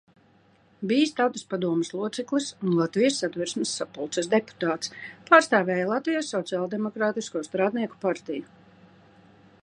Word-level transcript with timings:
Bijis 0.91 1.11
Tautas 1.17 1.43
padomes 1.49 1.91
loceklis 1.97 2.47
un 2.67 2.71
Latvijas 2.77 3.19
Satversmes 3.23 3.73
sapulces 3.81 4.29
deputāts, 4.31 4.93
pārstāvēja 5.29 5.91
Latvijas 5.91 6.31
Sociāldemokrātisko 6.37 7.43
strādnieku 7.49 8.01
partiju. 8.07 8.49